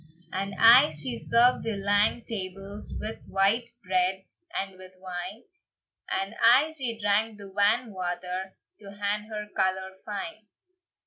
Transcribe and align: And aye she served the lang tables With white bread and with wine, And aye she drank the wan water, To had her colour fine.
And 0.33 0.55
aye 0.57 0.89
she 0.89 1.15
served 1.15 1.63
the 1.63 1.77
lang 1.77 2.23
tables 2.25 2.91
With 2.99 3.23
white 3.27 3.69
bread 3.83 4.23
and 4.59 4.71
with 4.75 4.93
wine, 4.99 5.43
And 6.09 6.33
aye 6.41 6.73
she 6.75 6.97
drank 6.97 7.37
the 7.37 7.53
wan 7.53 7.93
water, 7.93 8.55
To 8.79 8.93
had 8.93 9.25
her 9.29 9.47
colour 9.55 9.91
fine. 10.03 10.47